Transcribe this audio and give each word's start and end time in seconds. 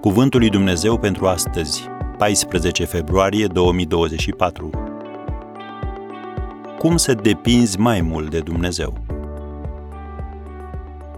Cuvântul 0.00 0.40
lui 0.40 0.50
Dumnezeu 0.50 0.98
pentru 0.98 1.26
astăzi, 1.26 1.82
14 2.18 2.84
februarie 2.84 3.46
2024. 3.46 4.70
Cum 6.78 6.96
să 6.96 7.14
depinzi 7.14 7.78
mai 7.78 8.00
mult 8.00 8.30
de 8.30 8.40
Dumnezeu? 8.40 9.04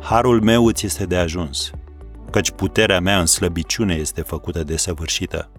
Harul 0.00 0.40
meu 0.40 0.66
îți 0.66 0.86
este 0.86 1.06
de 1.06 1.16
ajuns, 1.16 1.70
căci 2.30 2.50
puterea 2.50 3.00
mea 3.00 3.20
în 3.20 3.26
slăbiciune 3.26 3.94
este 3.94 4.22
făcută 4.22 4.62
de 4.62 4.76
săvârșită. 4.76 5.50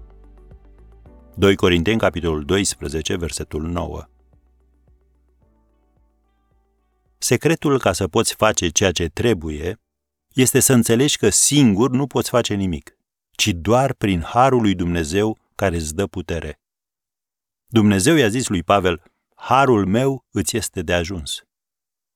2 1.35 1.55
Corinteni, 1.55 1.99
capitolul 1.99 2.43
12, 2.43 3.15
versetul 3.15 3.61
9. 3.61 4.03
Secretul 7.17 7.79
ca 7.79 7.91
să 7.91 8.07
poți 8.07 8.35
face 8.35 8.69
ceea 8.69 8.91
ce 8.91 9.07
trebuie 9.07 9.79
este 10.33 10.59
să 10.59 10.73
înțelegi 10.73 11.17
că 11.17 11.29
singur 11.29 11.89
nu 11.89 12.07
poți 12.07 12.29
face 12.29 12.53
nimic, 12.53 12.97
ci 13.35 13.47
doar 13.47 13.93
prin 13.93 14.21
harul 14.21 14.61
lui 14.61 14.75
Dumnezeu 14.75 15.37
care 15.55 15.75
îți 15.75 15.95
dă 15.95 16.07
putere. 16.07 16.59
Dumnezeu 17.65 18.15
i-a 18.15 18.27
zis 18.27 18.47
lui 18.47 18.63
Pavel, 18.63 19.03
harul 19.35 19.85
meu 19.85 20.25
îți 20.31 20.57
este 20.57 20.81
de 20.81 20.93
ajuns. 20.93 21.43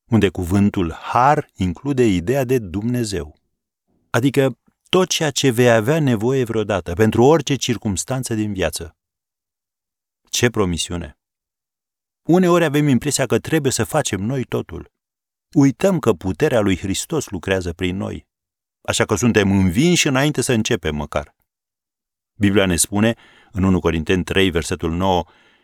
Unde 0.06 0.30
cuvântul 0.30 0.92
har 0.92 1.50
include 1.56 2.06
ideea 2.06 2.44
de 2.44 2.60
Dumnezeu. 2.60 3.36
Adică 4.10 4.60
tot 4.90 5.08
ceea 5.08 5.32
ce 5.32 5.50
vei 5.50 5.70
avea 5.70 6.00
nevoie 6.00 6.44
vreodată, 6.44 6.94
pentru 6.94 7.24
orice 7.24 7.56
circumstanță 7.56 8.34
din 8.34 8.54
viață. 8.54 8.98
Ce 10.30 10.50
promisiune! 10.50 11.20
Uneori 12.24 12.64
avem 12.64 12.88
impresia 12.88 13.26
că 13.26 13.40
trebuie 13.40 13.72
să 13.72 13.84
facem 13.84 14.22
noi 14.22 14.44
totul. 14.44 14.92
Uităm 15.54 16.00
că 16.00 16.14
puterea 16.14 16.60
lui 16.60 16.78
Hristos 16.78 17.30
lucrează 17.30 17.74
prin 17.74 17.98
noi. 17.98 18.27
Așa 18.88 19.06
că 19.06 19.16
suntem 19.16 19.52
învinși 19.52 20.08
înainte 20.08 20.42
să 20.42 20.54
începem 20.54 20.96
măcar. 20.96 21.36
Biblia 22.40 22.66
ne 22.66 22.76
spune, 22.76 23.16
în 23.52 23.64
1 23.64 23.80
Corinteni 23.80 24.24
3, 24.24 24.50
versetul 24.50 24.92
9, 24.92 25.24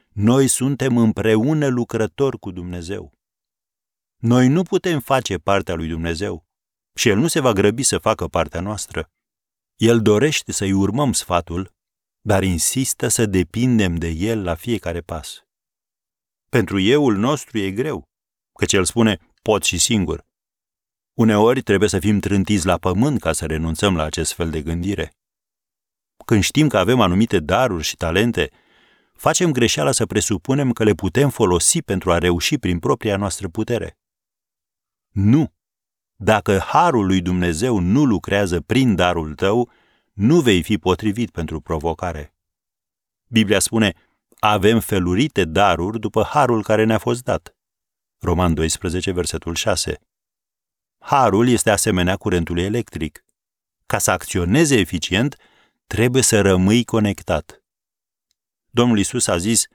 noi 0.10 0.48
suntem 0.48 0.98
împreună 0.98 1.68
lucrători 1.68 2.40
cu 2.40 2.52
Dumnezeu. 2.52 3.14
Noi 4.18 4.48
nu 4.48 4.64
putem 4.64 5.00
face 5.00 5.38
partea 5.38 5.76
lui 5.76 5.88
Dumnezeu 5.88 6.46
și 6.96 7.10
El 7.10 7.18
nu 7.18 7.28
se 7.28 7.40
va 7.40 7.52
grăbi 7.52 7.84
să 7.84 7.98
facă 7.98 8.28
partea 8.28 8.62
noastră. 8.62 9.10
El 9.76 10.02
dorește 10.02 10.52
să-i 10.52 10.72
urmăm 10.72 11.14
sfatul, 11.14 11.72
dar 12.22 12.44
insistă 12.44 13.08
să 13.08 13.26
depindem 13.26 13.96
de 13.96 14.08
El 14.08 14.44
la 14.44 14.56
fiecare 14.56 15.02
pas. 15.02 15.44
Pentru 16.50 16.80
euul 16.80 17.16
nostru 17.16 17.58
e 17.58 17.72
greu, 17.72 18.04
căci 18.60 18.74
El 18.74 18.86
spune, 18.86 19.20
pot 19.42 19.64
și 19.64 19.78
singur. 19.78 20.32
Uneori 21.14 21.62
trebuie 21.62 21.90
să 21.90 22.00
fim 22.00 22.20
trântiți 22.20 22.66
la 22.66 22.78
pământ 22.78 23.20
ca 23.20 23.32
să 23.32 23.46
renunțăm 23.46 23.96
la 23.96 24.04
acest 24.04 24.34
fel 24.34 24.50
de 24.50 24.62
gândire. 24.62 25.14
Când 26.26 26.44
știm 26.44 26.68
că 26.68 26.78
avem 26.78 27.00
anumite 27.00 27.40
daruri 27.40 27.84
și 27.84 27.96
talente, 27.96 28.52
facem 29.14 29.52
greșeala 29.52 29.92
să 29.92 30.06
presupunem 30.06 30.72
că 30.72 30.84
le 30.84 30.94
putem 30.94 31.30
folosi 31.30 31.82
pentru 31.82 32.12
a 32.12 32.18
reuși 32.18 32.58
prin 32.58 32.80
propria 32.80 33.18
noastră 33.18 33.48
putere. 33.48 33.98
Nu! 35.10 35.54
Dacă 36.16 36.60
harul 36.60 37.06
lui 37.06 37.22
Dumnezeu 37.22 37.80
nu 37.80 38.06
lucrează 38.06 38.62
prin 38.62 38.96
darul 38.96 39.36
tău, 39.36 39.72
nu 40.14 40.40
vei 40.40 40.64
fi 40.64 40.78
potrivit 40.78 41.30
pentru 41.30 41.62
provocare. 41.62 42.36
Biblia 43.28 43.60
spune, 43.60 43.94
avem 44.40 44.80
felurite 44.80 45.46
daruri 45.46 46.00
după 46.00 46.24
harul 46.24 46.64
care 46.64 46.84
ne-a 46.84 46.98
fost 46.98 47.24
dat. 47.24 47.56
Roman 48.20 48.54
12, 48.54 49.12
versetul 49.12 49.56
6. 49.56 50.00
Harul 51.06 51.48
este 51.48 51.70
asemenea 51.70 52.16
curentului 52.16 52.64
electric. 52.64 53.26
Ca 53.86 53.98
să 53.98 54.12
acționeze 54.12 54.80
eficient, 54.80 55.38
trebuie 55.88 56.22
să 56.22 56.42
rămâi 56.42 56.84
conectat. 56.84 57.64
Domnul 58.70 59.00
Isus 59.00 59.28
a 59.28 59.38
zis, 59.38 59.68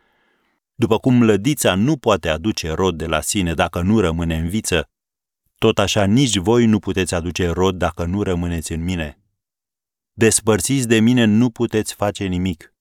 după 0.75 0.99
cum 0.99 1.23
lădița 1.23 1.75
nu 1.75 1.97
poate 1.97 2.29
aduce 2.29 2.73
rod 2.73 2.99
de 2.99 3.07
la 3.07 3.21
sine 3.21 3.55
dacă 3.55 3.81
nu 3.81 4.01
rămâne 4.01 4.37
în 4.37 4.49
viță, 4.49 4.91
tot 5.59 5.79
așa 5.79 6.05
nici 6.05 6.37
voi 6.37 6.67
nu 6.67 6.79
puteți 6.79 7.15
aduce 7.15 7.49
rod 7.49 7.77
dacă 7.77 8.05
nu 8.05 8.23
rămâneți 8.23 8.73
în 8.73 8.85
mine. 8.85 9.19
Despărțiți 10.13 10.89
de 10.89 11.01
mine 11.01 11.25
nu 11.25 11.51
puteți 11.51 11.95
face 11.95 12.25
nimic. 12.25 12.75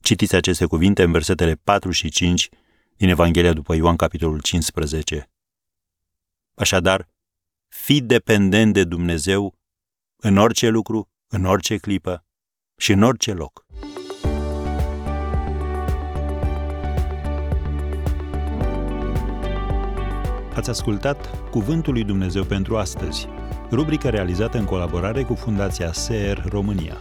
Citiți 0.00 0.34
aceste 0.34 0.66
cuvinte 0.66 1.02
în 1.02 1.12
versetele 1.12 1.54
4 1.54 1.90
și 1.90 2.08
5 2.08 2.48
din 2.96 3.08
Evanghelia 3.08 3.52
după 3.52 3.74
Ioan, 3.74 3.96
capitolul 3.96 4.40
15. 4.40 5.30
Așadar, 6.54 7.08
fii 7.68 8.00
dependent 8.00 8.72
de 8.72 8.84
Dumnezeu 8.84 9.54
în 10.16 10.36
orice 10.36 10.68
lucru, 10.68 11.08
în 11.28 11.44
orice 11.44 11.76
clipă 11.76 12.24
și 12.76 12.92
în 12.92 13.02
orice 13.02 13.32
loc. 13.32 13.66
Ați 20.54 20.70
ascultat 20.70 21.50
Cuvântul 21.50 21.92
lui 21.92 22.04
Dumnezeu 22.04 22.44
pentru 22.44 22.76
astăzi, 22.76 23.26
rubrica 23.70 24.10
realizată 24.10 24.58
în 24.58 24.64
colaborare 24.64 25.22
cu 25.22 25.34
Fundația 25.34 25.92
SER 25.92 26.44
România. 26.48 27.00